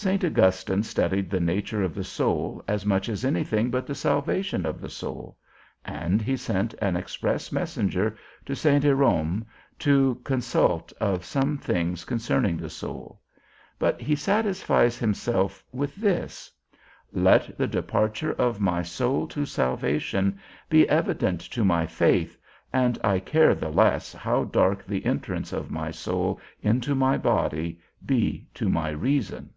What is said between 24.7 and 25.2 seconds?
the